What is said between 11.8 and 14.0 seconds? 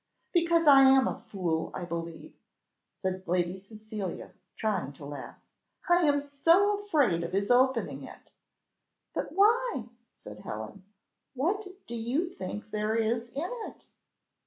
do you think there is in it?"